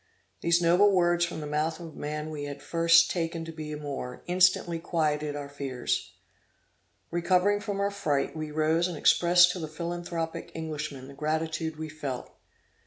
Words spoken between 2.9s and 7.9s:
taken to be a Moor, instantly quieted our fears. Recovering from